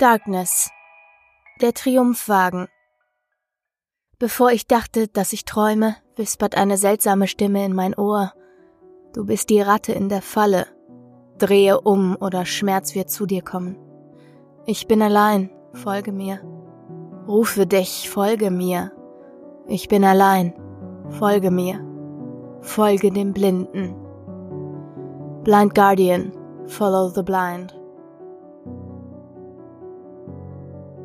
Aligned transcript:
Darkness. 0.00 0.70
Der 1.60 1.74
Triumphwagen. 1.74 2.68
Bevor 4.18 4.50
ich 4.50 4.66
dachte, 4.66 5.08
dass 5.08 5.34
ich 5.34 5.44
träume, 5.44 5.94
wispert 6.16 6.56
eine 6.56 6.78
seltsame 6.78 7.26
Stimme 7.26 7.66
in 7.66 7.74
mein 7.74 7.94
Ohr. 7.94 8.32
Du 9.12 9.26
bist 9.26 9.50
die 9.50 9.60
Ratte 9.60 9.92
in 9.92 10.08
der 10.08 10.22
Falle. 10.22 10.66
Drehe 11.36 11.82
um 11.82 12.16
oder 12.18 12.46
Schmerz 12.46 12.94
wird 12.94 13.10
zu 13.10 13.26
dir 13.26 13.42
kommen. 13.42 13.76
Ich 14.64 14.88
bin 14.88 15.02
allein, 15.02 15.50
folge 15.74 16.12
mir. 16.12 16.40
Rufe 17.28 17.66
dich, 17.66 18.08
folge 18.08 18.50
mir. 18.50 18.92
Ich 19.66 19.88
bin 19.88 20.02
allein, 20.02 20.54
folge 21.10 21.50
mir. 21.50 21.78
Folge 22.62 23.10
dem 23.10 23.34
Blinden. 23.34 23.94
Blind 25.44 25.74
Guardian, 25.74 26.32
follow 26.66 27.10
the 27.10 27.22
blind. 27.22 27.79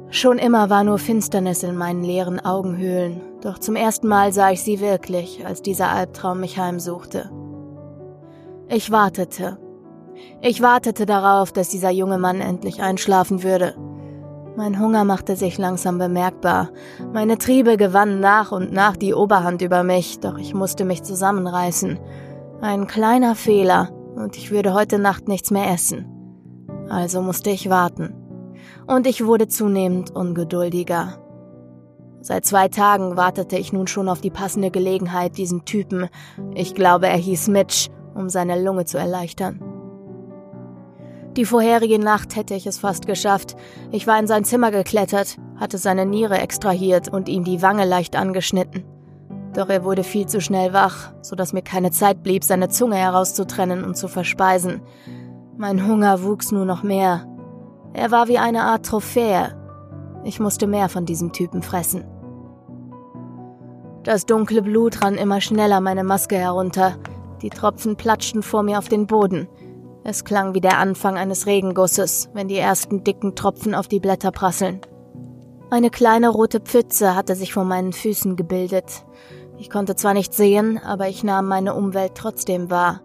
Schon 0.09 0.37
immer 0.37 0.69
war 0.69 0.83
nur 0.83 0.99
Finsternis 0.99 1.63
in 1.63 1.75
meinen 1.75 2.03
leeren 2.03 2.39
Augenhöhlen, 2.39 3.21
doch 3.41 3.57
zum 3.57 3.75
ersten 3.75 4.07
Mal 4.07 4.31
sah 4.31 4.51
ich 4.51 4.61
sie 4.61 4.79
wirklich, 4.79 5.45
als 5.45 5.61
dieser 5.61 5.89
Albtraum 5.89 6.39
mich 6.39 6.59
heimsuchte. 6.59 7.31
Ich 8.69 8.91
wartete. 8.91 9.57
Ich 10.41 10.61
wartete 10.61 11.05
darauf, 11.05 11.51
dass 11.51 11.69
dieser 11.69 11.89
junge 11.89 12.17
Mann 12.17 12.39
endlich 12.39 12.81
einschlafen 12.81 13.43
würde. 13.43 13.75
Mein 14.55 14.79
Hunger 14.79 15.03
machte 15.03 15.35
sich 15.35 15.57
langsam 15.57 15.97
bemerkbar. 15.97 16.69
Meine 17.11 17.37
Triebe 17.37 17.75
gewannen 17.75 18.21
nach 18.21 18.53
und 18.53 18.71
nach 18.71 18.95
die 18.95 19.13
Oberhand 19.13 19.61
über 19.61 19.83
mich, 19.83 20.19
doch 20.19 20.37
ich 20.37 20.53
musste 20.53 20.85
mich 20.85 21.03
zusammenreißen. 21.03 21.99
Ein 22.61 22.87
kleiner 22.87 23.35
Fehler, 23.35 23.89
und 24.15 24.37
ich 24.37 24.49
würde 24.51 24.73
heute 24.73 24.97
Nacht 24.97 25.27
nichts 25.27 25.51
mehr 25.51 25.69
essen. 25.73 26.05
Also 26.89 27.21
musste 27.21 27.49
ich 27.49 27.69
warten 27.69 28.24
und 28.87 29.07
ich 29.07 29.25
wurde 29.25 29.47
zunehmend 29.47 30.15
ungeduldiger. 30.15 31.19
Seit 32.21 32.45
zwei 32.45 32.69
Tagen 32.69 33.17
wartete 33.17 33.57
ich 33.57 33.71
nun 33.71 33.87
schon 33.87 34.09
auf 34.09 34.21
die 34.21 34.31
passende 34.31 34.71
Gelegenheit, 34.71 35.37
diesen 35.37 35.65
Typen, 35.65 36.09
ich 36.55 36.73
glaube 36.73 37.07
er 37.07 37.17
hieß 37.17 37.49
Mitch, 37.49 37.89
um 38.15 38.29
seine 38.29 38.61
Lunge 38.61 38.85
zu 38.85 38.97
erleichtern. 38.97 39.61
Die 41.37 41.45
vorherige 41.45 41.99
Nacht 41.99 42.35
hätte 42.35 42.53
ich 42.53 42.65
es 42.65 42.79
fast 42.79 43.07
geschafft. 43.07 43.55
Ich 43.91 44.07
war 44.07 44.17
in 44.17 44.25
sein 44.25 44.45
Zimmer 44.45 44.71
geklettert, 44.71 45.37
hatte 45.57 45.77
seine 45.77 46.05
Niere 46.05 46.39
extrahiert 46.39 47.09
und 47.09 47.27
ihm 47.27 47.43
die 47.43 47.61
Wange 47.61 47.85
leicht 47.85 48.15
angeschnitten. 48.15 48.85
Doch 49.53 49.69
er 49.69 49.83
wurde 49.83 50.03
viel 50.03 50.27
zu 50.27 50.39
schnell 50.39 50.73
wach, 50.73 51.13
so 51.21 51.35
dass 51.35 51.53
mir 51.53 51.61
keine 51.61 51.91
Zeit 51.91 52.23
blieb, 52.23 52.43
seine 52.43 52.69
Zunge 52.69 52.95
herauszutrennen 52.95 53.83
und 53.83 53.97
zu 53.97 54.07
verspeisen. 54.07 54.81
Mein 55.57 55.85
Hunger 55.87 56.23
wuchs 56.23 56.51
nur 56.51 56.65
noch 56.65 56.83
mehr, 56.83 57.25
er 57.95 58.11
war 58.11 58.27
wie 58.27 58.37
eine 58.37 58.63
Art 58.63 58.85
Trophäe. 58.85 59.55
Ich 60.23 60.39
musste 60.39 60.67
mehr 60.67 60.89
von 60.89 61.05
diesem 61.05 61.31
Typen 61.31 61.61
fressen. 61.61 62.03
Das 64.03 64.25
dunkle 64.25 64.61
Blut 64.61 65.01
rann 65.03 65.15
immer 65.15 65.39
schneller 65.39 65.79
meine 65.79 66.03
Maske 66.03 66.35
herunter. 66.35 66.97
Die 67.41 67.49
Tropfen 67.49 67.95
platschten 67.95 68.43
vor 68.43 68.63
mir 68.63 68.79
auf 68.79 68.89
den 68.89 69.07
Boden. 69.07 69.47
Es 70.03 70.25
klang 70.25 70.53
wie 70.53 70.61
der 70.61 70.77
Anfang 70.77 71.17
eines 71.17 71.47
Regengusses, 71.47 72.29
wenn 72.33 72.47
die 72.47 72.57
ersten 72.57 73.03
dicken 73.03 73.33
Tropfen 73.35 73.73
auf 73.73 73.87
die 73.87 73.99
Blätter 73.99 74.31
prasseln. 74.31 74.81
Eine 75.71 75.89
kleine 75.89 76.29
rote 76.29 76.59
Pfütze 76.59 77.15
hatte 77.15 77.35
sich 77.35 77.53
vor 77.53 77.63
meinen 77.63 77.93
Füßen 77.93 78.35
gebildet. 78.35 79.05
Ich 79.57 79.69
konnte 79.69 79.95
zwar 79.95 80.13
nicht 80.13 80.33
sehen, 80.33 80.79
aber 80.85 81.07
ich 81.07 81.23
nahm 81.23 81.47
meine 81.47 81.73
Umwelt 81.73 82.11
trotzdem 82.15 82.69
wahr. 82.69 83.01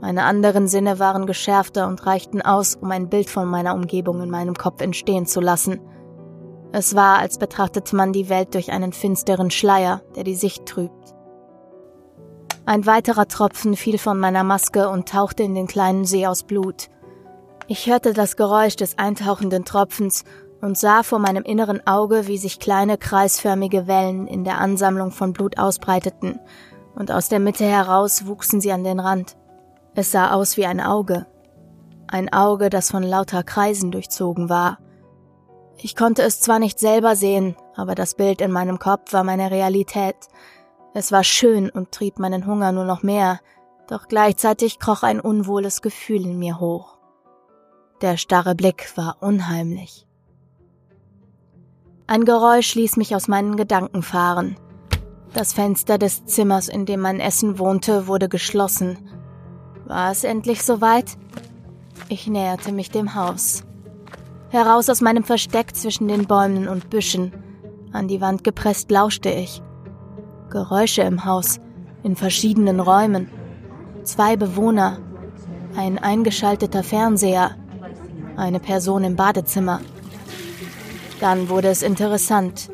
Meine 0.00 0.24
anderen 0.24 0.68
Sinne 0.68 0.98
waren 0.98 1.26
geschärfter 1.26 1.88
und 1.88 2.06
reichten 2.06 2.40
aus, 2.40 2.76
um 2.76 2.90
ein 2.90 3.08
Bild 3.08 3.28
von 3.28 3.48
meiner 3.48 3.74
Umgebung 3.74 4.22
in 4.22 4.30
meinem 4.30 4.54
Kopf 4.54 4.80
entstehen 4.80 5.26
zu 5.26 5.40
lassen. 5.40 5.80
Es 6.70 6.94
war, 6.94 7.18
als 7.18 7.38
betrachtete 7.38 7.96
man 7.96 8.12
die 8.12 8.28
Welt 8.28 8.54
durch 8.54 8.70
einen 8.70 8.92
finsteren 8.92 9.50
Schleier, 9.50 10.02
der 10.14 10.24
die 10.24 10.34
Sicht 10.34 10.66
trübt. 10.66 11.14
Ein 12.66 12.86
weiterer 12.86 13.26
Tropfen 13.26 13.76
fiel 13.76 13.98
von 13.98 14.20
meiner 14.20 14.44
Maske 14.44 14.88
und 14.88 15.08
tauchte 15.08 15.42
in 15.42 15.54
den 15.54 15.66
kleinen 15.66 16.04
See 16.04 16.26
aus 16.26 16.42
Blut. 16.42 16.90
Ich 17.66 17.86
hörte 17.86 18.12
das 18.12 18.36
Geräusch 18.36 18.76
des 18.76 18.98
eintauchenden 18.98 19.64
Tropfens 19.64 20.24
und 20.60 20.76
sah 20.76 21.02
vor 21.02 21.18
meinem 21.18 21.44
inneren 21.44 21.86
Auge, 21.86 22.26
wie 22.26 22.38
sich 22.38 22.60
kleine 22.60 22.98
kreisförmige 22.98 23.86
Wellen 23.86 24.26
in 24.26 24.44
der 24.44 24.58
Ansammlung 24.58 25.10
von 25.10 25.32
Blut 25.32 25.58
ausbreiteten, 25.58 26.38
und 26.94 27.10
aus 27.10 27.28
der 27.28 27.40
Mitte 27.40 27.64
heraus 27.64 28.26
wuchsen 28.26 28.60
sie 28.60 28.72
an 28.72 28.84
den 28.84 29.00
Rand. 29.00 29.36
Es 29.98 30.12
sah 30.12 30.30
aus 30.30 30.56
wie 30.56 30.64
ein 30.64 30.80
Auge. 30.80 31.26
Ein 32.06 32.32
Auge, 32.32 32.70
das 32.70 32.92
von 32.92 33.02
lauter 33.02 33.42
Kreisen 33.42 33.90
durchzogen 33.90 34.48
war. 34.48 34.78
Ich 35.76 35.96
konnte 35.96 36.22
es 36.22 36.40
zwar 36.40 36.60
nicht 36.60 36.78
selber 36.78 37.16
sehen, 37.16 37.56
aber 37.74 37.96
das 37.96 38.14
Bild 38.14 38.40
in 38.40 38.52
meinem 38.52 38.78
Kopf 38.78 39.12
war 39.12 39.24
meine 39.24 39.50
Realität. 39.50 40.14
Es 40.94 41.10
war 41.10 41.24
schön 41.24 41.68
und 41.68 41.90
trieb 41.90 42.20
meinen 42.20 42.46
Hunger 42.46 42.70
nur 42.70 42.84
noch 42.84 43.02
mehr, 43.02 43.40
doch 43.88 44.06
gleichzeitig 44.06 44.78
kroch 44.78 45.02
ein 45.02 45.18
unwohles 45.18 45.82
Gefühl 45.82 46.26
in 46.26 46.38
mir 46.38 46.60
hoch. 46.60 46.96
Der 48.00 48.18
starre 48.18 48.54
Blick 48.54 48.96
war 48.96 49.16
unheimlich. 49.20 50.06
Ein 52.06 52.24
Geräusch 52.24 52.76
ließ 52.76 52.98
mich 52.98 53.16
aus 53.16 53.26
meinen 53.26 53.56
Gedanken 53.56 54.04
fahren. 54.04 54.60
Das 55.34 55.54
Fenster 55.54 55.98
des 55.98 56.24
Zimmers, 56.24 56.68
in 56.68 56.86
dem 56.86 57.00
mein 57.00 57.18
Essen 57.18 57.58
wohnte, 57.58 58.06
wurde 58.06 58.28
geschlossen 58.28 59.17
war 59.88 60.10
es 60.10 60.22
endlich 60.22 60.62
soweit? 60.62 61.16
Ich 62.08 62.26
näherte 62.26 62.72
mich 62.72 62.90
dem 62.90 63.14
Haus. 63.14 63.64
Heraus 64.50 64.88
aus 64.88 65.00
meinem 65.00 65.24
Versteck 65.24 65.74
zwischen 65.74 66.08
den 66.08 66.26
Bäumen 66.26 66.68
und 66.68 66.90
Büschen. 66.90 67.32
An 67.92 68.06
die 68.06 68.20
Wand 68.20 68.44
gepresst 68.44 68.90
lauschte 68.90 69.30
ich. 69.30 69.62
Geräusche 70.50 71.02
im 71.02 71.24
Haus, 71.24 71.58
in 72.02 72.16
verschiedenen 72.16 72.80
Räumen. 72.80 73.28
Zwei 74.04 74.36
Bewohner, 74.36 74.98
ein 75.76 75.98
eingeschalteter 75.98 76.82
Fernseher, 76.82 77.56
eine 78.36 78.60
Person 78.60 79.04
im 79.04 79.16
Badezimmer. 79.16 79.80
Dann 81.20 81.48
wurde 81.48 81.68
es 81.68 81.82
interessant. 81.82 82.70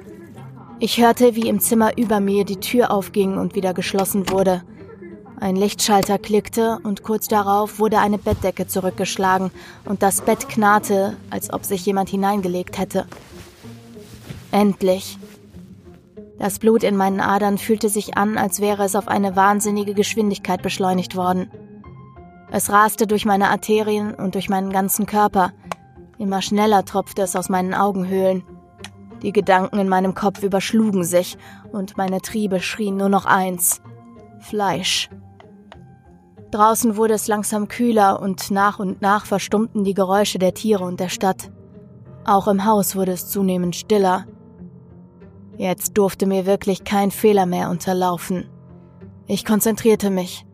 Ich 0.81 1.01
hörte, 1.01 1.35
wie 1.35 1.49
im 1.49 1.61
Zimmer 1.61 1.97
über 1.97 2.21
mir 2.21 2.45
die 2.45 2.61
Tür 2.61 2.91
aufging 2.91 3.39
und 3.39 3.55
wieder 3.55 3.73
geschlossen 3.73 4.31
wurde. 4.31 4.63
Ein 5.45 5.57
Lichtschalter 5.57 6.19
klickte 6.19 6.79
und 6.85 7.03
kurz 7.03 7.29
darauf 7.29 7.79
wurde 7.79 7.99
eine 7.99 8.17
Bettdecke 8.17 8.67
zurückgeschlagen 8.67 9.51
und 9.85 10.03
das 10.03 10.23
Bett 10.23 10.49
knarrte, 10.49 11.19
als 11.29 11.53
ob 11.53 11.67
sich 11.67 11.85
jemand 11.85 12.09
hineingelegt 12.09 12.79
hätte. 12.79 13.05
Endlich. 14.53 15.19
Das 16.39 16.59
Blut 16.59 16.83
in 16.83 16.97
meinen 16.97 17.21
Adern 17.21 17.59
fühlte 17.59 17.91
sich 17.91 18.17
an, 18.17 18.39
als 18.39 18.63
wäre 18.63 18.85
es 18.85 18.97
auf 18.97 19.07
eine 19.07 19.37
wahnsinnige 19.37 19.93
Geschwindigkeit 19.93 20.63
beschleunigt 20.63 21.15
worden. 21.15 21.51
Es 22.51 22.71
raste 22.71 23.07
durch 23.07 23.27
meine 23.27 23.51
Arterien 23.51 24.15
und 24.15 24.37
durch 24.37 24.49
meinen 24.49 24.73
ganzen 24.73 25.05
Körper. 25.05 25.53
Immer 26.17 26.41
schneller 26.41 26.87
tropfte 26.87 27.21
es 27.21 27.37
aus 27.37 27.51
meinen 27.51 27.75
Augenhöhlen. 27.75 28.45
Die 29.21 29.33
Gedanken 29.33 29.79
in 29.79 29.91
meinem 29.91 30.15
Kopf 30.15 30.43
überschlugen 30.43 31.05
sich 31.05 31.37
und 31.71 31.99
meine 31.99 32.23
Triebe 32.23 32.61
schrien 32.61 32.97
nur 32.97 33.11
noch 33.11 33.27
eins. 33.27 33.83
Fleisch. 34.41 35.11
Draußen 36.55 36.97
wurde 36.97 37.15
es 37.15 37.27
langsam 37.27 37.67
kühler 37.67 38.23
und 38.23 38.53
nach 38.53 38.79
und 38.79 39.03
nach 39.03 39.27
verstummten 39.27 39.83
die 39.83 39.93
Geräusche 39.93 40.39
der 40.39 40.55
Tiere 40.55 40.85
und 40.85 41.01
der 41.01 41.09
Stadt. 41.09 41.51
Auch 42.25 42.47
im 42.47 42.65
Haus 42.65 42.95
wurde 42.95 43.11
es 43.11 43.29
zunehmend 43.29 43.75
stiller. 43.75 44.29
Jetzt 45.57 45.99
durfte 45.99 46.27
mir 46.27 46.47
wirklich 46.47 46.85
kein 46.85 47.11
Fehler 47.11 47.45
mehr 47.45 47.71
unterlaufen. 47.71 48.49
Ich 49.27 49.45
konzentrierte 49.45 50.11
mich. 50.11 50.47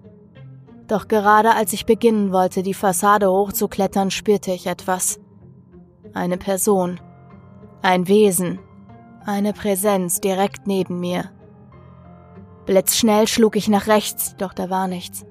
Doch 0.89 1.07
gerade 1.07 1.55
als 1.55 1.75
ich 1.75 1.85
beginnen 1.85 2.33
wollte, 2.33 2.63
die 2.63 2.73
Fassade 2.73 3.31
hochzuklettern, 3.31 4.11
spürte 4.11 4.53
ich 4.53 4.69
etwas. 4.69 5.21
Eine 6.15 6.39
Person. 6.39 6.99
Ein 7.83 8.09
Wesen. 8.09 8.59
Eine 9.27 9.53
Präsenz 9.53 10.23
direkt 10.23 10.67
neben 10.67 10.99
mir. 10.99 11.31
Blitzschnell 12.65 13.29
schlug 13.29 13.55
ich 13.55 13.69
nach 13.69 13.87
rechts, 13.87 14.35
doch 14.39 14.55
da 14.55 14.71
war 14.71 14.89
nichts. 14.89 15.27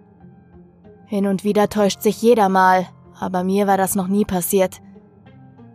Hin 1.09 1.25
und 1.25 1.43
wieder 1.43 1.69
täuscht 1.69 2.03
sich 2.03 2.21
jeder 2.21 2.49
mal, 2.49 2.87
aber 3.19 3.43
mir 3.43 3.65
war 3.65 3.77
das 3.77 3.95
noch 3.95 4.07
nie 4.07 4.25
passiert. 4.25 4.79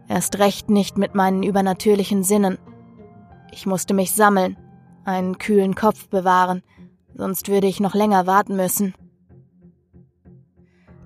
Erst 0.07 0.39
recht 0.39 0.71
nicht 0.71 0.97
mit 0.97 1.17
meinen 1.17 1.43
übernatürlichen 1.43 2.23
Sinnen. 2.23 2.57
Ich 3.51 3.67
musste 3.67 3.95
mich 3.95 4.13
sammeln, 4.13 4.57
einen 5.05 5.39
kühlen 5.39 5.75
Kopf 5.75 6.07
bewahren, 6.09 6.63
sonst 7.17 7.49
würde 7.49 7.67
ich 7.67 7.81
noch 7.81 7.95
länger 7.95 8.29
warten 8.29 8.55
müssen. 8.55 8.95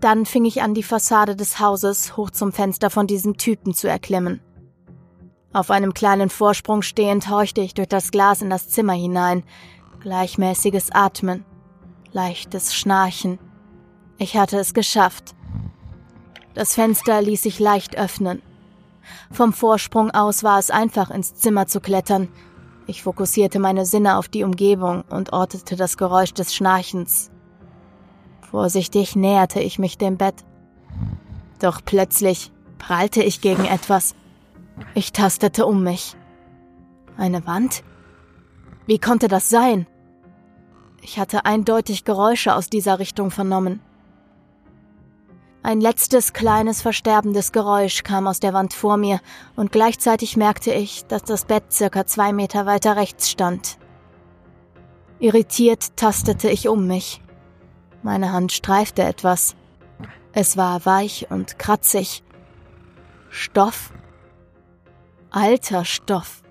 Dann 0.03 0.27
fing 0.27 0.45
ich 0.45 0.61
an, 0.61 0.75
die 0.75 0.83
Fassade 0.83 1.35
des 1.35 1.59
Hauses 1.59 2.19
hoch 2.19 2.31
zum 2.31 2.53
Fenster 2.53 2.91
von 2.91 3.07
diesem 3.07 3.39
Typen 3.39 3.73
zu 3.73 3.89
erklimmen. 3.89 4.43
Auf 5.55 5.71
einem 5.71 5.95
kleinen 5.95 6.29
Vorsprung 6.29 6.83
stehend 6.83 7.31
horchte 7.31 7.63
ich 7.63 7.73
durch 7.73 7.89
das 7.89 8.11
Glas 8.11 8.43
in 8.43 8.51
das 8.51 8.69
Zimmer 8.69 8.93
hinein, 8.93 9.43
gleichmäßiges 10.01 10.91
Atmen, 10.93 11.47
leichtes 12.13 12.75
Schnarchen, 12.75 13.39
ich 14.19 14.37
hatte 14.37 14.59
es 14.59 14.75
geschafft. 14.75 15.35
Das 16.55 16.75
Fenster 16.75 17.23
ließ 17.23 17.43
sich 17.43 17.61
leicht 17.61 17.97
öffnen. 17.97 18.43
Vom 19.31 19.53
Vorsprung 19.53 20.11
aus 20.11 20.43
war 20.43 20.59
es 20.59 20.71
einfach, 20.71 21.11
ins 21.11 21.35
Zimmer 21.35 21.67
zu 21.67 21.81
klettern. 21.81 22.29
Ich 22.87 23.03
fokussierte 23.03 23.59
meine 23.59 23.87
Sinne 23.87 24.19
auf 24.19 24.29
die 24.29 24.45
Umgebung 24.45 25.05
und 25.09 25.33
ortete 25.33 25.77
das 25.77 25.97
Geräusch 25.97 26.35
des 26.35 26.55
Schnarchens. 26.55 27.31
Vorsichtig 28.51 29.15
näherte 29.15 29.61
ich 29.61 29.79
mich 29.79 29.99
dem 29.99 30.17
Bett. 30.17 30.45
Doch 31.61 31.81
plötzlich 31.85 32.51
prallte 32.79 33.23
ich 33.23 33.41
gegen 33.41 33.65
etwas. 33.65 34.15
Ich 34.95 35.13
tastete 35.13 35.67
um 35.67 35.83
mich. 35.83 36.17
Eine 37.17 37.47
Wand? 37.47 37.83
Wie 38.87 38.99
konnte 38.99 39.29
das 39.29 39.49
sein? 39.49 39.87
Ich 41.03 41.19
hatte 41.19 41.45
eindeutig 41.45 42.05
Geräusche 42.05 42.55
aus 42.55 42.71
dieser 42.71 42.99
Richtung 42.99 43.31
vernommen. 43.31 43.81
Ein 45.69 45.83
letztes 45.83 46.33
kleines 46.33 46.81
versterbendes 46.81 47.53
Geräusch 47.53 48.03
kam 48.03 48.27
aus 48.27 48.41
der 48.41 48.55
Wand 48.55 48.73
vor 48.73 48.97
mir, 48.97 49.21
und 49.55 49.71
gleichzeitig 49.71 50.39
merkte 50.39 50.73
ich, 50.73 51.05
dass 51.05 51.25
das 51.25 51.45
Bett 51.45 51.71
circa 51.71 52.07
zwei 52.07 52.33
Meter 52.33 52.65
weiter 52.65 52.97
rechts 52.97 53.29
stand. 53.29 53.77
Irritiert 55.19 55.95
tastete 55.95 56.49
ich 56.49 56.69
um 56.69 56.87
mich. 56.87 57.21
Meine 58.03 58.33
Hand 58.33 58.53
streifte 58.53 59.03
etwas. 59.03 59.57
Es 60.33 60.57
war 60.57 60.87
weich 60.87 61.27
und 61.29 61.59
kratzig. 61.59 62.23
Stoff. 63.29 63.93
Alter 65.29 65.85
Stoff. 65.85 66.43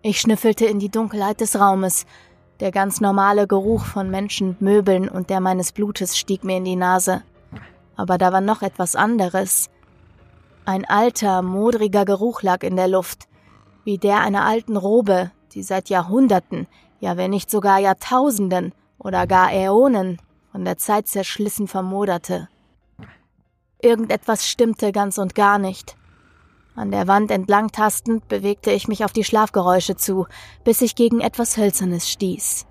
Ich 0.00 0.20
schnüffelte 0.20 0.64
in 0.66 0.78
die 0.78 0.90
Dunkelheit 0.90 1.40
des 1.40 1.58
Raumes. 1.58 2.06
Der 2.60 2.70
ganz 2.70 3.00
normale 3.00 3.48
Geruch 3.48 3.84
von 3.84 4.12
Menschen, 4.12 4.56
Möbeln 4.60 5.08
und 5.08 5.28
der 5.28 5.40
meines 5.40 5.72
Blutes 5.72 6.16
stieg 6.16 6.44
mir 6.44 6.58
in 6.58 6.64
die 6.64 6.76
Nase. 6.76 7.24
Aber 7.96 8.18
da 8.18 8.32
war 8.32 8.40
noch 8.40 8.62
etwas 8.62 8.96
anderes. 8.96 9.70
Ein 10.64 10.84
alter, 10.84 11.42
modriger 11.42 12.04
Geruch 12.04 12.42
lag 12.42 12.62
in 12.62 12.76
der 12.76 12.88
Luft, 12.88 13.28
wie 13.84 13.98
der 13.98 14.20
einer 14.20 14.44
alten 14.44 14.76
Robe, 14.76 15.30
die 15.52 15.62
seit 15.62 15.90
Jahrhunderten, 15.90 16.66
ja 17.00 17.16
wenn 17.16 17.30
nicht 17.30 17.50
sogar 17.50 17.78
Jahrtausenden 17.78 18.72
oder 18.98 19.26
gar 19.26 19.52
Äonen 19.52 20.18
von 20.50 20.64
der 20.64 20.78
Zeit 20.78 21.06
zerschlissen 21.06 21.68
vermoderte. 21.68 22.48
Irgendetwas 23.82 24.48
stimmte 24.48 24.92
ganz 24.92 25.18
und 25.18 25.34
gar 25.34 25.58
nicht. 25.58 25.96
An 26.76 26.90
der 26.90 27.06
Wand 27.06 27.30
entlang 27.30 27.70
tastend 27.70 28.26
bewegte 28.28 28.72
ich 28.72 28.88
mich 28.88 29.04
auf 29.04 29.12
die 29.12 29.22
Schlafgeräusche 29.22 29.96
zu, 29.96 30.26
bis 30.64 30.80
ich 30.80 30.96
gegen 30.96 31.20
etwas 31.20 31.56
Hölzernes 31.56 32.08
stieß. 32.10 32.66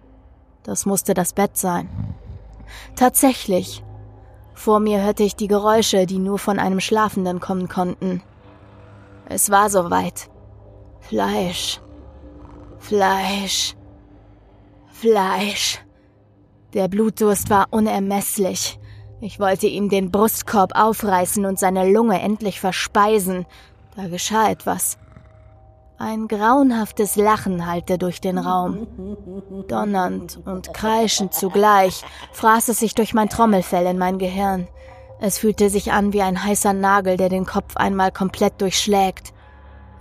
Das 0.64 0.86
musste 0.86 1.14
das 1.14 1.34
Bett 1.34 1.56
sein. 1.56 1.88
Tatsächlich. 2.96 3.84
Vor 4.54 4.80
mir 4.80 5.02
hörte 5.02 5.24
ich 5.24 5.36
die 5.36 5.48
Geräusche, 5.48 6.06
die 6.06 6.20
nur 6.20 6.40
von 6.40 6.60
einem 6.60 6.80
Schlafenden 6.80 7.40
kommen 7.40 7.68
konnten. 7.68 8.22
Es 9.28 9.50
war 9.50 9.70
soweit. 9.70 10.30
Fleisch. 11.00 11.82
Fleisch. 12.80 13.76
Fleisch. 14.88 15.80
Der 16.74 16.88
Blutdurst 16.88 17.50
war 17.50 17.68
unermesslich. 17.72 18.80
Ich 19.22 19.40
wollte 19.40 19.68
ihm 19.68 19.90
den 19.90 20.12
Brustkorb 20.12 20.72
aufreißen 20.76 21.46
und 21.46 21.58
seine 21.58 21.90
Lunge 21.90 22.20
endlich 22.22 22.60
verspeisen, 22.60 23.46
da 23.96 24.08
geschah 24.08 24.50
etwas. 24.50 24.98
Ein 26.06 26.28
grauenhaftes 26.28 27.16
Lachen 27.16 27.66
hallte 27.66 27.98
durch 27.98 28.20
den 28.20 28.38
Raum. 28.38 28.88
Donnernd 29.70 30.38
und 30.44 30.74
kreischend 30.74 31.34
zugleich 31.34 32.04
fraß 32.34 32.68
es 32.68 32.80
sich 32.80 32.94
durch 32.94 33.14
mein 33.14 33.30
Trommelfell 33.30 33.86
in 33.86 33.98
mein 33.98 34.20
Gehirn. 34.20 34.68
Es 35.22 35.38
fühlte 35.38 35.70
sich 35.70 35.94
an 35.94 36.12
wie 36.12 36.22
ein 36.22 36.44
heißer 36.44 36.74
Nagel, 36.74 37.16
der 37.16 37.30
den 37.30 37.46
Kopf 37.46 37.78
einmal 37.78 38.12
komplett 38.12 38.60
durchschlägt. 38.60 39.32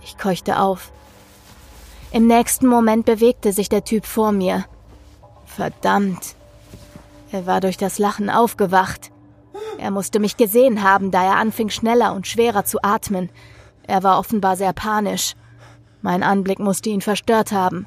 Ich 0.01 0.17
keuchte 0.17 0.59
auf. 0.59 0.91
Im 2.11 2.27
nächsten 2.27 2.67
Moment 2.67 3.05
bewegte 3.05 3.53
sich 3.53 3.69
der 3.69 3.85
Typ 3.85 4.05
vor 4.05 4.33
mir. 4.33 4.65
Verdammt. 5.45 6.35
Er 7.31 7.45
war 7.45 7.61
durch 7.61 7.77
das 7.77 7.97
Lachen 7.97 8.29
aufgewacht. 8.29 9.09
Er 9.77 9.89
musste 9.89 10.19
mich 10.19 10.35
gesehen 10.35 10.83
haben, 10.83 11.11
da 11.11 11.23
er 11.23 11.37
anfing 11.37 11.69
schneller 11.69 12.13
und 12.13 12.27
schwerer 12.27 12.65
zu 12.65 12.79
atmen. 12.83 13.29
Er 13.87 14.03
war 14.03 14.19
offenbar 14.19 14.57
sehr 14.57 14.73
panisch. 14.73 15.35
Mein 16.03 16.21
Anblick 16.21 16.59
musste 16.59 16.89
ihn 16.89 16.99
verstört 16.99 17.53
haben. 17.53 17.85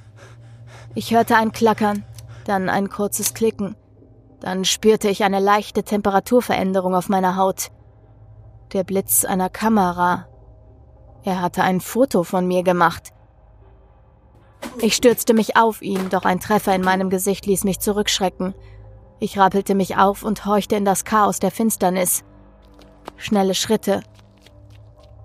Ich 0.95 1.13
hörte 1.13 1.37
ein 1.37 1.53
Klackern, 1.53 2.03
dann 2.47 2.71
ein 2.71 2.89
kurzes 2.89 3.35
Klicken. 3.35 3.77
Dann 4.41 4.65
spürte 4.65 5.11
ich 5.11 5.23
eine 5.23 5.39
leichte 5.39 5.83
Temperaturveränderung 5.83 6.95
auf 6.95 7.11
meiner 7.11 7.37
Haut. 7.37 7.71
Der 8.73 8.85
Blitz 8.85 9.27
einer 9.27 9.51
Kamera. 9.51 10.27
Er 11.25 11.43
hatte 11.43 11.63
ein 11.63 11.81
Foto 11.81 12.23
von 12.23 12.49
mir 12.49 12.63
gemacht. 12.63 13.13
Ich 14.81 14.97
stürzte 14.97 15.35
mich 15.35 15.59
auf 15.59 15.83
ihn, 15.83 16.09
doch 16.09 16.25
ein 16.25 16.41
Treffer 16.41 16.75
in 16.75 16.83
meinem 16.83 17.11
Gesicht 17.11 17.45
ließ 17.45 17.65
mich 17.65 17.81
zurückschrecken. 17.81 18.55
Ich 19.21 19.39
rappelte 19.39 19.75
mich 19.75 19.99
auf 19.99 20.23
und 20.23 20.47
horchte 20.47 20.77
in 20.77 20.87
das 20.87 21.05
Chaos 21.05 21.39
der 21.39 21.51
Finsternis. 21.51 22.25
Schnelle 23.19 23.55
Schritte, 23.55 24.01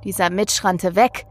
dieser 0.04 0.30
Mitch 0.30 0.66
rannte 0.66 0.98
weg. 0.98 1.26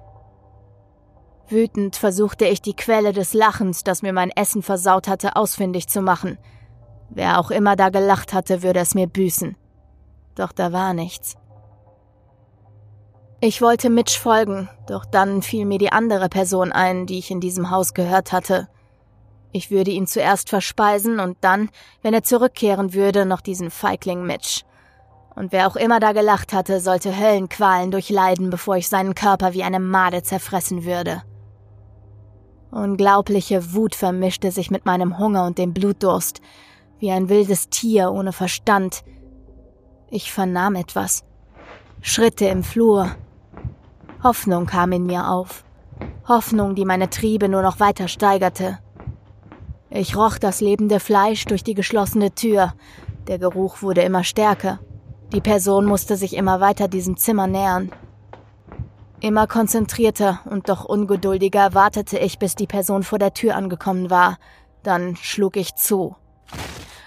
Wütend 1.51 1.97
versuchte 1.97 2.47
ich 2.47 2.63
die 2.63 2.77
Quelle 2.77 3.13
des 3.13 3.35
Lachens, 3.35 3.83
das 3.83 4.03
mir 4.03 4.13
mein 4.13 4.31
Essen 4.31 4.63
versaut 4.63 5.09
hatte, 5.09 5.35
ausfindig 5.35 5.89
zu 5.89 6.01
machen. 6.01 6.39
Wer 7.09 7.41
auch 7.41 7.51
immer 7.51 7.75
da 7.75 7.89
gelacht 7.89 8.33
hatte, 8.33 8.63
würde 8.63 8.81
es 8.81 8.95
mir 8.95 9.09
büßen. 9.09 9.57
Doch 10.37 10.53
da 10.53 10.73
war 10.73 10.95
nichts. 10.95 11.37
Ich 13.41 13.63
wollte 13.63 13.91
Mitch 13.91 14.21
folgen, 14.21 14.69
doch 14.87 15.05
dann 15.05 15.43
fiel 15.43 15.65
mir 15.65 15.79
die 15.79 15.93
andere 15.93 16.29
Person 16.29 16.73
ein, 16.73 17.07
die 17.07 17.19
ich 17.19 17.31
in 17.31 17.41
diesem 17.41 17.71
Haus 17.71 17.95
gehört 17.95 18.33
hatte. 18.33 18.69
Ich 19.51 19.71
würde 19.71 19.91
ihn 19.91 20.07
zuerst 20.07 20.51
verspeisen 20.51 21.19
und 21.19 21.39
dann, 21.41 21.71
wenn 22.03 22.15
er 22.15 22.23
zurückkehren 22.23 22.95
würde, 22.95 23.27
noch 23.27 23.41
diesen 23.41 23.71
Feigling 23.71 24.25
Mitch. 24.25 24.63
Und 25.35 25.53
wer 25.53 25.67
auch 25.67 25.77
immer 25.77 25.99
da 26.01 26.13
gelacht 26.13 26.53
hatte, 26.53 26.81
sollte 26.81 27.19
Höllenqualen 27.19 27.91
durchleiden, 27.91 28.51
bevor 28.51 28.77
ich 28.77 28.89
seinen 28.89 29.15
Körper 29.15 29.53
wie 29.53 29.65
eine 29.65 29.81
Made 29.81 30.23
zerfressen 30.23 30.85
würde. 30.85 31.23
Unglaubliche 32.71 33.75
Wut 33.75 33.95
vermischte 33.95 34.53
sich 34.53 34.71
mit 34.71 34.87
meinem 34.87 35.19
Hunger 35.19 35.47
und 35.47 35.59
dem 35.59 35.73
Blutdurst, 35.73 36.41
wie 36.99 37.11
ein 37.11 37.29
wildes 37.29 37.69
Tier 37.69 38.13
ohne 38.13 38.33
Verstand. 38.33 39.03
Ich 40.09 40.33
vernahm 40.33 40.77
etwas. 40.77 41.25
Schritte 42.01 42.47
im 42.47 42.63
Flur. 42.63 43.11
Hoffnung 44.23 44.67
kam 44.67 44.93
in 44.93 45.07
mir 45.07 45.29
auf. 45.29 45.65
Hoffnung, 46.29 46.75
die 46.75 46.85
meine 46.85 47.11
Triebe 47.11 47.49
nur 47.49 47.63
noch 47.63 47.81
weiter 47.81 48.07
steigerte. 48.07 48.79
Ich 49.91 50.17
roch 50.17 50.39
das 50.39 50.61
lebende 50.61 51.01
Fleisch 51.01 51.45
durch 51.47 51.65
die 51.65 51.75
geschlossene 51.75 52.33
Tür. 52.33 52.75
Der 53.27 53.39
Geruch 53.39 53.83
wurde 53.83 54.03
immer 54.03 54.23
stärker. 54.23 54.79
Die 55.33 55.41
Person 55.41 55.87
musste 55.87 56.17
sich 56.17 56.37
immer 56.37 56.61
weiter 56.61 56.87
diesem 56.87 57.17
Zimmer 57.17 57.49
nähern. 57.49 57.91
Immer 59.21 59.47
konzentrierter 59.47 60.41
und 60.47 60.71
doch 60.71 60.87
ungeduldiger 60.87 61.75
wartete 61.75 62.19
ich, 62.19 62.39
bis 62.39 62.55
die 62.55 62.67
Person 62.67 63.03
vor 63.03 63.19
der 63.19 63.35
Tür 63.35 63.55
angekommen 63.55 64.09
war. 64.09 64.39
Dann 64.83 65.15
schlug 65.17 65.57
ich 65.57 65.75
zu. 65.75 66.17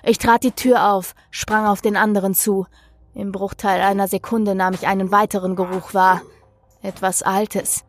Ich 0.03 0.19
trat 0.19 0.43
die 0.43 0.51
Tür 0.51 0.91
auf, 0.91 1.15
sprang 1.31 1.65
auf 1.65 1.81
den 1.81 1.97
anderen 1.97 2.35
zu. 2.35 2.67
Im 3.15 3.31
Bruchteil 3.31 3.81
einer 3.81 4.07
Sekunde 4.07 4.53
nahm 4.53 4.73
ich 4.73 4.85
einen 4.85 5.11
weiteren 5.11 5.55
Geruch 5.55 5.95
wahr. 5.95 6.21
Etwas 6.83 7.23
Altes, 7.23 7.83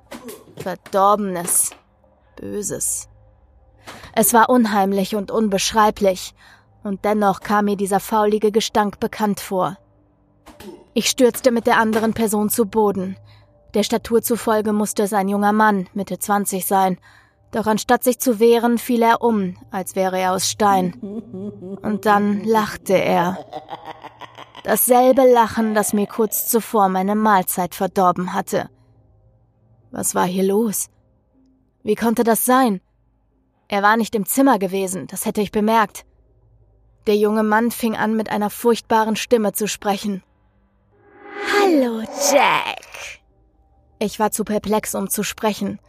Verdorbenes, 0.57 1.71
Böses. 2.37 3.09
Es 4.15 4.33
war 4.33 4.49
unheimlich 4.49 5.17
und 5.17 5.31
unbeschreiblich, 5.31 6.35
und 6.83 7.05
dennoch 7.05 7.41
kam 7.41 7.67
mir 7.67 7.77
dieser 7.77 8.01
faulige 8.01 8.53
Gestank 8.53 9.01
bekannt 9.01 9.41
vor. 9.41 9.77
Ich 10.95 11.11
stürzte 11.11 11.51
mit 11.51 11.67
der 11.67 11.79
anderen 11.79 12.15
Person 12.15 12.49
zu 12.49 12.67
Boden. 12.67 13.17
Der 13.75 13.83
Statur 13.83 14.23
zufolge 14.23 14.73
musste 14.73 15.03
es 15.03 15.13
ein 15.13 15.29
junger 15.29 15.53
Mann, 15.53 15.89
Mitte 15.95 16.19
20 16.19 16.65
sein. 16.65 16.99
Doch 17.51 17.67
anstatt 17.67 18.05
sich 18.05 18.21
zu 18.21 18.39
wehren, 18.39 18.79
fiel 18.79 19.03
er 19.03 19.21
um, 19.21 19.57
als 19.71 19.97
wäre 19.97 20.19
er 20.19 20.33
aus 20.33 20.49
Stein. 20.49 20.95
Und 21.83 22.07
dann 22.07 22.45
lachte 22.45 22.95
er. 22.95 23.45
Dasselbe 24.63 25.23
Lachen, 25.31 25.75
das 25.75 25.93
mir 25.93 26.07
kurz 26.07 26.47
zuvor 26.47 26.89
meine 26.89 27.17
Mahlzeit 27.17 27.75
verdorben 27.75 28.33
hatte. 28.33 28.71
Was 29.91 30.15
war 30.15 30.27
hier 30.27 30.45
los? 30.45 30.89
Wie 31.83 31.97
konnte 31.97 32.25
das 32.25 32.45
sein? 32.45 32.81
Er 33.69 33.83
war 33.83 33.97
nicht 33.97 34.15
im 34.15 34.25
Zimmer 34.25 34.59
gewesen, 34.59 35.07
das 35.09 35.27
hätte 35.27 35.41
ich 35.41 35.53
bemerkt. 35.53 36.05
Der 37.07 37.17
junge 37.17 37.43
Mann 37.43 37.71
fing 37.71 37.97
an, 37.97 38.17
mit 38.17 38.31
einer 38.31 38.51
furchtbaren 38.51 39.17
Stimme 39.17 39.53
zu 39.53 39.69
sprechen. 39.69 40.23
Hallo, 41.61 42.03
Jack. 42.33 43.24
Ich 44.05 44.21
war 44.21 44.31
zu 44.31 44.45
perplex, 44.45 44.95
um 44.95 45.09
zu 45.09 45.23
sprechen. 45.23 45.81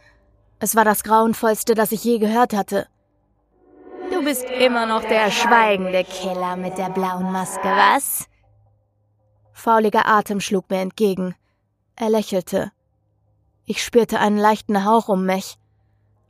Es 0.58 0.74
war 0.74 0.86
das 0.86 1.04
Grauenvollste, 1.04 1.74
das 1.74 1.92
ich 1.92 2.02
je 2.02 2.16
gehört 2.16 2.54
hatte. 2.54 2.86
Du 4.10 4.24
bist 4.24 4.44
immer 4.44 4.86
noch 4.86 5.02
der 5.04 5.30
schweigende 5.30 6.02
Killer 6.02 6.56
mit 6.56 6.78
der 6.78 6.88
blauen 6.88 7.30
Maske, 7.30 7.68
was? 7.68 8.26
Fauliger 9.52 10.06
Atem 10.06 10.40
schlug 10.40 10.70
mir 10.70 10.80
entgegen. 10.80 11.34
Er 11.94 12.08
lächelte. 12.08 12.72
Ich 13.66 13.84
spürte 13.84 14.18
einen 14.18 14.38
leichten 14.38 14.86
Hauch 14.86 15.10
um 15.10 15.26
mich. 15.26 15.58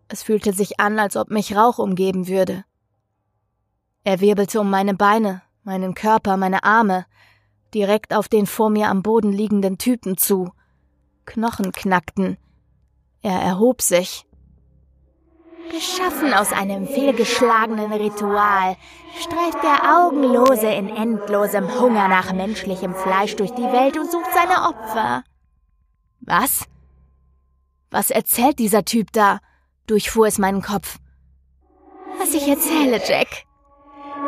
Es 0.08 0.24
fühlte 0.24 0.52
sich 0.52 0.80
an, 0.80 0.98
als 0.98 1.16
ob 1.16 1.30
mich 1.30 1.54
Rauch 1.54 1.78
umgeben 1.78 2.26
würde. 2.26 2.64
Er 4.02 4.18
wirbelte 4.18 4.60
um 4.60 4.70
meine 4.70 4.94
Beine, 4.94 5.40
meinen 5.62 5.94
Körper, 5.94 6.36
meine 6.36 6.64
Arme, 6.64 7.06
direkt 7.74 8.12
auf 8.12 8.26
den 8.26 8.46
vor 8.46 8.70
mir 8.70 8.88
am 8.88 9.04
Boden 9.04 9.30
liegenden 9.30 9.78
Typen 9.78 10.16
zu. 10.16 10.50
Knochen 11.26 11.72
knackten. 11.72 12.38
Er 13.22 13.40
erhob 13.40 13.82
sich. 13.82 14.24
Geschaffen 15.70 16.32
aus 16.32 16.52
einem 16.52 16.86
fehlgeschlagenen 16.86 17.92
Ritual, 17.92 18.76
streift 19.20 19.62
der 19.62 19.98
Augenlose 19.98 20.68
in 20.68 20.88
endlosem 20.88 21.80
Hunger 21.80 22.08
nach 22.08 22.32
menschlichem 22.32 22.94
Fleisch 22.94 23.36
durch 23.36 23.50
die 23.50 23.62
Welt 23.62 23.98
und 23.98 24.10
sucht 24.10 24.30
seine 24.32 24.68
Opfer. 24.68 25.24
Was? 26.20 26.64
Was 27.90 28.10
erzählt 28.10 28.58
dieser 28.58 28.84
Typ 28.84 29.12
da? 29.12 29.40
durchfuhr 29.86 30.26
es 30.26 30.38
meinen 30.38 30.62
Kopf. 30.62 30.98
Was 32.18 32.34
ich 32.34 32.48
erzähle, 32.48 33.00
Jack. 33.06 33.28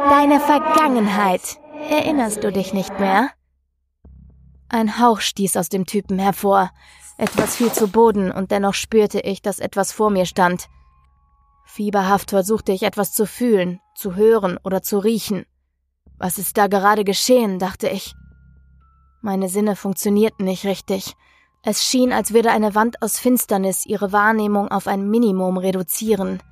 Deine 0.09 0.40
Vergangenheit. 0.40 1.59
Erinnerst 1.90 2.45
du 2.45 2.52
dich 2.52 2.73
nicht 2.73 2.99
mehr? 3.00 3.31
Ein 4.71 4.99
Hauch 4.99 5.21
stieß 5.21 5.57
aus 5.57 5.69
dem 5.69 5.87
Typen 5.87 6.19
hervor. 6.19 6.71
Etwas 7.17 7.57
fiel 7.57 7.73
zu 7.73 7.89
Boden 7.89 8.31
und 8.31 8.51
dennoch 8.51 8.75
spürte 8.75 9.21
ich, 9.21 9.41
dass 9.41 9.61
etwas 9.61 9.93
vor 9.93 10.11
mir 10.11 10.27
stand. 10.27 10.69
Fieberhaft 11.65 12.31
versuchte 12.31 12.73
ich 12.73 12.83
etwas 12.83 13.13
zu 13.13 13.27
fühlen, 13.27 13.81
zu 13.95 14.15
hören 14.15 14.59
oder 14.63 14.83
zu 14.83 14.99
riechen. 14.99 15.47
Was 16.19 16.39
ist 16.39 16.57
da 16.59 16.67
gerade 16.67 17.05
geschehen, 17.05 17.59
dachte 17.59 17.89
ich. 17.89 18.15
Meine 19.23 19.49
Sinne 19.49 19.75
funktionierten 19.75 20.45
nicht 20.45 20.65
richtig. 20.65 21.15
Es 21.63 21.85
schien, 21.85 22.13
als 22.13 22.33
würde 22.33 22.51
eine 22.51 22.75
Wand 22.75 23.03
aus 23.03 23.19
Finsternis 23.19 23.85
ihre 23.85 24.13
Wahrnehmung 24.13 24.69
auf 24.69 24.87
ein 24.87 25.09
Minimum 25.09 25.57
reduzieren. 25.57 26.43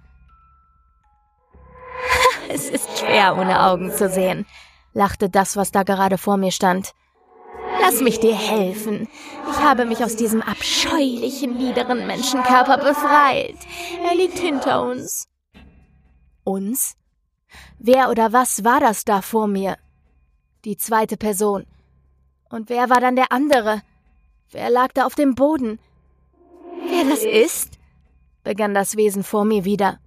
es 2.49 2.69
ist 2.69 2.99
schwer, 2.99 3.37
ohne 3.39 3.63
Augen 3.63 3.93
zu 3.93 4.09
sehen, 4.09 4.47
lachte 4.93 5.29
das, 5.29 5.57
was 5.57 5.71
da 5.71 5.83
gerade 5.83 6.19
vor 6.19 6.37
mir 6.37 6.51
stand. 6.51 6.93
Lass 7.81 8.01
mich 8.01 8.21
dir 8.21 8.35
helfen. 8.35 9.09
Ich 9.51 9.59
habe 9.59 9.85
mich 9.85 10.03
aus 10.03 10.17
diesem 10.17 10.43
abscheulichen, 10.43 11.57
niederen 11.57 12.07
Menschenkörper 12.07 12.79
befreit. 12.79 13.57
Er 14.05 14.15
liegt 14.15 14.39
hinter 14.39 14.83
uns. 14.83 15.29
Uns? 16.45 16.97
Wer 17.79 18.11
oder 18.11 18.33
was 18.33 18.65
war 18.65 18.81
das 18.81 19.05
da 19.05 19.23
vor 19.23 19.47
mir? 19.47 19.77
Die 20.65 20.77
zweite 20.77 21.17
Person. 21.17 21.67
Und 22.51 22.69
wer 22.69 22.91
war 22.91 23.01
dann 23.01 23.17
der 23.17 23.33
andere? 23.33 23.83
Wer 24.51 24.71
lag 24.71 24.93
da 24.95 25.07
auf 25.07 25.15
dem 25.15 25.35
Boden? 25.35 25.79
Wer 26.89 27.05
das 27.05 27.25
ist? 27.25 27.79
begann 28.45 28.75
das 28.75 28.97
Wesen 28.97 29.25
vor 29.25 29.45
mir 29.45 29.65
wieder. 29.65 29.99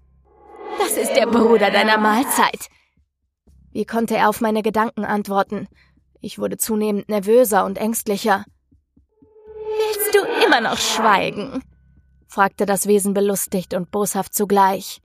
Das 0.77 0.93
ist 0.97 1.13
der 1.13 1.27
Bruder 1.27 1.71
deiner 1.71 1.97
Mahlzeit. 1.97 2.69
Wie 3.71 3.85
konnte 3.85 4.15
er 4.15 4.29
auf 4.29 4.39
meine 4.39 4.63
Gedanken 4.63 5.03
antworten? 5.03 5.67
Ich 6.21 6.39
wurde 6.39 6.57
zunehmend 6.57 7.09
nervöser 7.09 7.65
und 7.65 7.77
ängstlicher. 7.77 8.45
Willst 9.15 10.15
du 10.15 10.45
immer 10.45 10.61
noch 10.61 10.77
schweigen? 10.77 11.63
fragte 12.27 12.65
das 12.65 12.87
Wesen 12.87 13.13
belustigt 13.13 13.73
und 13.73 13.91
boshaft 13.91 14.33
zugleich. 14.33 15.01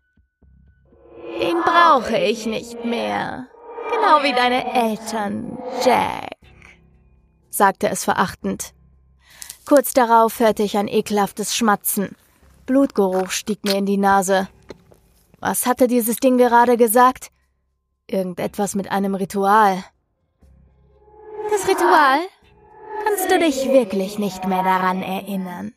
Den 1.41 1.57
brauche 1.63 2.17
ich 2.19 2.47
nicht 2.47 2.85
mehr. 2.85 3.47
Genau 3.91 4.23
wie 4.23 4.33
deine 4.33 4.73
Eltern, 4.73 5.59
Jack, 5.85 6.31
sagte 7.51 7.89
es 7.89 8.05
verachtend. 8.05 8.75
Kurz 9.67 9.93
darauf 9.93 10.41
hörte 10.41 10.63
ich 10.63 10.77
ein 10.77 10.89
ekelhaftes 10.89 11.57
Schmatzen. 11.57 12.17
Blutgeruch 12.67 13.31
stieg 13.31 13.65
mir 13.65 13.77
in 13.77 13.87
die 13.87 13.97
Nase. 13.97 14.49
Was 15.41 15.67
hatte 15.67 15.87
dieses 15.87 16.17
Ding 16.17 16.39
gerade 16.39 16.77
gesagt? 16.77 17.31
Irgendetwas 18.07 18.75
mit 18.75 18.91
einem 18.91 19.15
Ritual. 19.15 19.83
Das 21.55 21.69
Ritual? 21.69 22.19
Kannst 23.05 23.31
du 23.31 23.39
dich 23.39 23.69
wirklich 23.69 24.19
nicht 24.19 24.45
mehr 24.49 24.65
daran 24.65 25.03
erinnern? 25.03 25.73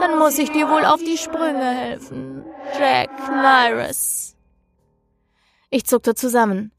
Dann 0.00 0.18
muss 0.18 0.36
ich 0.36 0.50
dir 0.50 0.68
wohl 0.68 0.84
auf 0.84 0.98
die 0.98 1.16
Sprünge 1.16 1.64
helfen. 1.64 2.44
Jack 2.76 3.10
Nyrus. 3.30 4.34
Ich 5.70 5.86
zuckte 5.86 6.16
zusammen. 6.16 6.72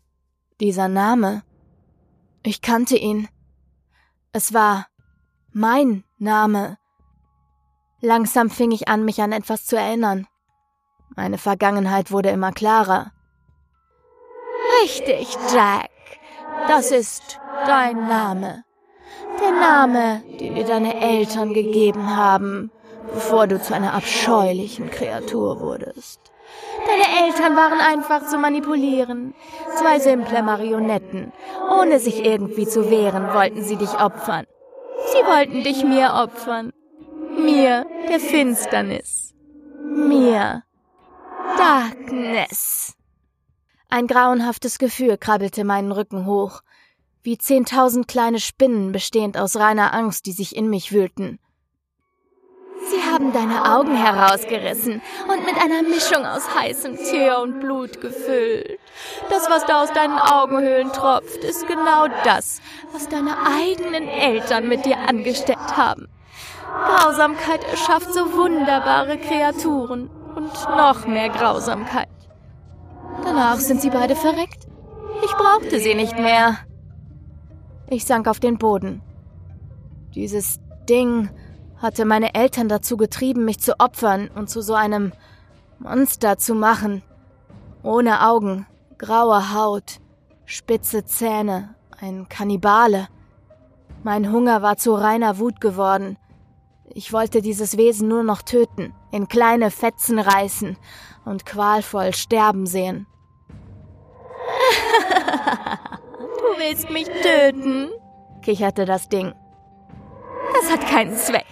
Dieser 0.59 0.89
Name. 0.89 1.43
Ich 2.43 2.61
kannte 2.61 2.97
ihn. 2.97 3.29
Es 4.33 4.53
war 4.53 4.87
mein 5.53 6.03
Name. 6.17 6.77
Langsam 8.01 8.49
fing 8.49 8.71
ich 8.71 8.89
an, 8.89 9.05
mich 9.05 9.21
an 9.21 9.31
etwas 9.31 9.65
zu 9.65 9.77
erinnern. 9.77 10.27
Meine 11.15 11.37
Vergangenheit 11.37 12.11
wurde 12.11 12.29
immer 12.29 12.51
klarer. 12.51 13.13
Richtig, 14.83 15.37
Jack. 15.53 15.89
Das 16.67 16.91
ist 16.91 17.40
dein 17.65 18.07
Name. 18.07 18.63
Der 19.41 19.51
Name, 19.51 20.23
den 20.39 20.55
dir 20.55 20.65
deine 20.65 20.99
Eltern 21.01 21.53
gegeben 21.53 22.15
haben, 22.15 22.71
bevor 23.13 23.47
du 23.47 23.61
zu 23.61 23.73
einer 23.73 23.93
abscheulichen 23.93 24.89
Kreatur 24.89 25.59
wurdest. 25.59 26.19
Deine 26.85 27.25
Eltern 27.25 27.55
waren 27.55 27.79
einfach 27.79 28.27
zu 28.27 28.37
manipulieren. 28.37 29.33
Zwei 29.77 29.99
simple 29.99 30.43
Marionetten. 30.43 31.31
Ohne 31.69 31.99
sich 31.99 32.25
irgendwie 32.25 32.67
zu 32.67 32.89
wehren, 32.89 33.33
wollten 33.33 33.63
sie 33.63 33.77
dich 33.77 33.99
opfern. 33.99 34.45
Sie 35.11 35.25
wollten 35.25 35.63
dich 35.63 35.83
mir 35.83 36.13
opfern. 36.13 36.71
Mir, 37.37 37.85
der 38.09 38.19
Finsternis. 38.19 39.33
Mir. 39.79 40.63
Darkness. 41.57 42.95
Ein 43.89 44.07
grauenhaftes 44.07 44.79
Gefühl 44.79 45.17
krabbelte 45.17 45.63
meinen 45.63 45.91
Rücken 45.91 46.25
hoch, 46.25 46.61
wie 47.23 47.37
zehntausend 47.37 48.07
kleine 48.07 48.39
Spinnen 48.39 48.91
bestehend 48.91 49.37
aus 49.37 49.55
reiner 49.55 49.93
Angst, 49.93 50.25
die 50.25 50.31
sich 50.31 50.55
in 50.55 50.69
mich 50.69 50.91
wühlten. 50.91 51.39
Sie 52.89 53.11
haben 53.11 53.31
deine 53.31 53.75
Augen 53.75 53.95
herausgerissen 53.95 55.01
und 55.27 55.45
mit 55.45 55.55
einer 55.55 55.83
Mischung 55.83 56.25
aus 56.25 56.43
heißem 56.55 56.97
Teer 56.97 57.39
und 57.39 57.59
Blut 57.59 58.01
gefüllt. 58.01 58.79
Das, 59.29 59.49
was 59.49 59.65
da 59.65 59.83
aus 59.83 59.93
deinen 59.93 60.17
Augenhöhlen 60.17 60.91
tropft, 60.91 61.43
ist 61.43 61.67
genau 61.67 62.07
das, 62.23 62.59
was 62.91 63.07
deine 63.07 63.35
eigenen 63.45 64.07
Eltern 64.07 64.67
mit 64.67 64.85
dir 64.85 64.97
angestellt 64.97 65.77
haben. 65.77 66.07
Grausamkeit 66.87 67.63
erschafft 67.69 68.13
so 68.13 68.33
wunderbare 68.33 69.17
Kreaturen 69.17 70.09
und 70.35 70.53
noch 70.75 71.05
mehr 71.05 71.29
Grausamkeit. 71.29 72.09
Danach 73.23 73.57
sind 73.57 73.81
sie 73.81 73.89
beide 73.89 74.15
verreckt. 74.15 74.67
Ich 75.23 75.31
brauchte 75.31 75.79
sie 75.79 75.93
nicht 75.93 76.17
mehr. 76.17 76.57
Ich 77.93 78.05
sank 78.05 78.29
auf 78.29 78.39
den 78.39 78.57
Boden. 78.57 79.01
Dieses 80.15 80.61
Ding 80.87 81.29
hatte 81.75 82.05
meine 82.05 82.35
Eltern 82.35 82.69
dazu 82.69 82.95
getrieben, 82.95 83.43
mich 83.43 83.59
zu 83.59 83.81
opfern 83.81 84.29
und 84.33 84.49
zu 84.49 84.61
so 84.61 84.75
einem 84.75 85.11
Monster 85.77 86.37
zu 86.37 86.55
machen. 86.55 87.03
Ohne 87.83 88.25
Augen, 88.25 88.65
graue 88.97 89.53
Haut, 89.53 89.99
spitze 90.45 91.03
Zähne, 91.03 91.75
ein 91.99 92.29
Kannibale. 92.29 93.09
Mein 94.03 94.31
Hunger 94.31 94.61
war 94.61 94.77
zu 94.77 94.93
reiner 94.93 95.37
Wut 95.37 95.59
geworden. 95.59 96.17
Ich 96.93 97.11
wollte 97.11 97.41
dieses 97.41 97.75
Wesen 97.75 98.07
nur 98.07 98.23
noch 98.23 98.41
töten, 98.41 98.93
in 99.11 99.27
kleine 99.27 99.69
Fetzen 99.69 100.17
reißen 100.17 100.77
und 101.25 101.45
qualvoll 101.45 102.13
sterben 102.13 102.67
sehen. 102.67 103.05
du 106.41 106.59
willst 106.59 106.89
mich 106.89 107.07
töten? 107.07 107.89
kicherte 108.41 108.85
das 108.85 109.09
Ding. 109.09 109.33
Das 110.53 110.71
hat 110.71 110.87
keinen 110.87 111.15
Zweck. 111.15 111.45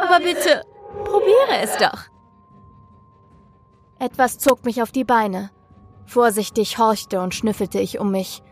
Aber 0.00 0.18
bitte, 0.18 0.64
probiere 1.04 1.62
es 1.62 1.76
doch. 1.76 2.12
Etwas 3.98 4.38
zog 4.38 4.64
mich 4.64 4.82
auf 4.82 4.90
die 4.90 5.04
Beine. 5.04 5.50
Vorsichtig 6.06 6.78
horchte 6.78 7.20
und 7.20 7.34
schnüffelte 7.34 7.78
ich 7.78 7.98
um 7.98 8.10
mich. 8.10 8.42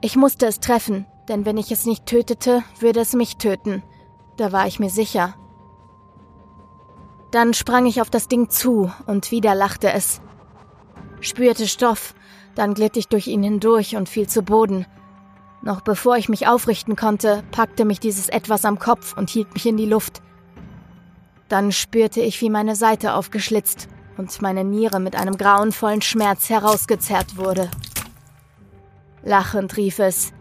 Ich 0.00 0.16
musste 0.16 0.46
es 0.46 0.60
treffen, 0.60 1.06
denn 1.28 1.44
wenn 1.44 1.58
ich 1.58 1.70
es 1.70 1.84
nicht 1.84 2.06
tötete, 2.06 2.62
würde 2.78 3.00
es 3.00 3.12
mich 3.12 3.36
töten. 3.36 3.82
Da 4.36 4.52
war 4.52 4.66
ich 4.66 4.78
mir 4.78 4.90
sicher. 4.90 5.34
Dann 7.30 7.52
sprang 7.52 7.84
ich 7.86 8.00
auf 8.00 8.08
das 8.08 8.28
Ding 8.28 8.48
zu 8.48 8.90
und 9.06 9.30
wieder 9.30 9.54
lachte 9.54 9.92
es. 9.92 10.22
Spürte 11.20 11.66
Stoff, 11.66 12.14
dann 12.54 12.74
glitt 12.74 12.96
ich 12.96 13.08
durch 13.08 13.26
ihn 13.26 13.42
hindurch 13.42 13.96
und 13.96 14.08
fiel 14.08 14.28
zu 14.28 14.42
Boden. 14.42 14.86
Noch 15.62 15.80
bevor 15.80 16.16
ich 16.16 16.28
mich 16.28 16.46
aufrichten 16.46 16.96
konnte, 16.96 17.42
packte 17.50 17.84
mich 17.84 18.00
dieses 18.00 18.28
Etwas 18.28 18.64
am 18.64 18.78
Kopf 18.78 19.16
und 19.16 19.30
hielt 19.30 19.52
mich 19.54 19.66
in 19.66 19.76
die 19.76 19.86
Luft. 19.86 20.22
Dann 21.48 21.72
spürte 21.72 22.20
ich, 22.20 22.40
wie 22.40 22.50
meine 22.50 22.76
Seite 22.76 23.14
aufgeschlitzt 23.14 23.88
und 24.16 24.40
meine 24.42 24.64
Niere 24.64 25.00
mit 25.00 25.16
einem 25.16 25.36
grauenvollen 25.36 26.02
Schmerz 26.02 26.50
herausgezerrt 26.50 27.36
wurde. 27.36 27.70
Lachend 29.22 29.76
rief 29.76 29.98
es. 29.98 30.32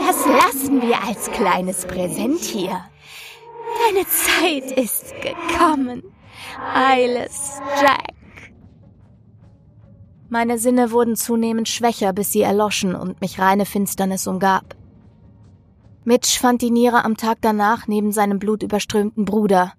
Das 0.00 0.26
lassen 0.26 0.82
wir 0.82 1.02
als 1.02 1.30
kleines 1.30 1.86
Präsent 1.86 2.40
hier. 2.40 2.80
Deine 3.86 4.06
Zeit 4.06 4.78
ist 4.78 5.14
gekommen. 5.20 6.02
Eyeless 6.74 7.60
Jack. 7.80 8.13
Meine 10.34 10.58
Sinne 10.58 10.90
wurden 10.90 11.14
zunehmend 11.14 11.68
schwächer, 11.68 12.12
bis 12.12 12.32
sie 12.32 12.40
erloschen 12.40 12.96
und 12.96 13.20
mich 13.20 13.38
reine 13.38 13.64
Finsternis 13.64 14.26
umgab. 14.26 14.74
Mitch 16.02 16.40
fand 16.40 16.60
die 16.60 16.72
Niere 16.72 17.04
am 17.04 17.16
Tag 17.16 17.38
danach 17.40 17.86
neben 17.86 18.10
seinem 18.10 18.40
blutüberströmten 18.40 19.26
Bruder. 19.26 19.74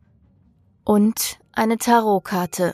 Und 0.85 1.39
eine 1.51 1.77
Tarotkarte 1.77 2.73